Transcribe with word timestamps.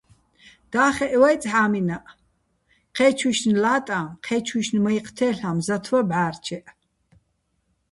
და́ხეჸ 0.71 1.13
ვე́წე̆ 1.21 1.49
ჰ̦ა́მინაჸ, 1.51 2.05
ჴე́ჩუჲშნ 2.95 3.53
ლა́ტაჼ, 3.63 3.99
ჴე́ჩუჲშნ 4.25 4.75
მაჲჴი̆ 4.83 5.13
თე́ლ'აჼ 5.17 5.51
მზათ 5.57 5.85
ვა 5.91 6.01
ბჵა́რჩეჸ. 6.09 6.67